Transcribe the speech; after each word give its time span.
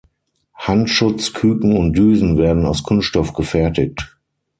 Handschutz, 0.57 1.31
Küken 1.31 1.77
und 1.77 1.93
Düsen 1.95 2.39
werden 2.39 2.65
aus 2.65 2.81
Kunststoff 2.81 3.33
gefertigt. 3.33 4.17